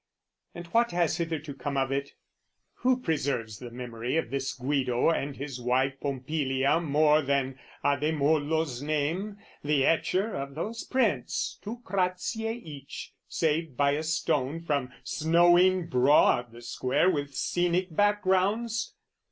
[0.55, 2.13] And what has hitherto come of it?
[2.77, 9.37] Who preserves The memory of this Guido, and his wife Pompilia, more than Ademollo's name,
[9.63, 16.51] The etcher of those prints, two crazie each, Saved by a stone from snowing broad
[16.51, 18.95] the Square With scenic backgrounds?